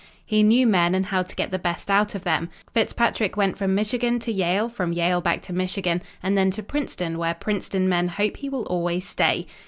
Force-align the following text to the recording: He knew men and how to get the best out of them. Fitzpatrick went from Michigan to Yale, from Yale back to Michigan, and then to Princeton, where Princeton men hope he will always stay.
He 0.25 0.41
knew 0.41 0.65
men 0.65 0.95
and 0.95 1.05
how 1.05 1.21
to 1.21 1.35
get 1.35 1.51
the 1.51 1.59
best 1.59 1.91
out 1.91 2.15
of 2.15 2.23
them. 2.23 2.49
Fitzpatrick 2.73 3.37
went 3.37 3.55
from 3.55 3.75
Michigan 3.75 4.17
to 4.21 4.31
Yale, 4.31 4.67
from 4.67 4.93
Yale 4.93 5.21
back 5.21 5.43
to 5.43 5.53
Michigan, 5.53 6.01
and 6.23 6.35
then 6.35 6.49
to 6.49 6.63
Princeton, 6.63 7.19
where 7.19 7.35
Princeton 7.35 7.87
men 7.87 8.07
hope 8.07 8.37
he 8.37 8.49
will 8.49 8.63
always 8.63 9.07
stay. 9.07 9.45